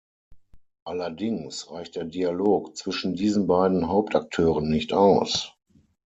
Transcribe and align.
Allerdings 0.83 1.69
reicht 1.69 1.95
der 1.95 2.05
Dialog 2.05 2.75
zwischen 2.75 3.13
diesen 3.13 3.45
beiden 3.45 3.87
Hauptakteuren 3.87 4.67
nicht 4.67 4.93
aus. 4.93 5.53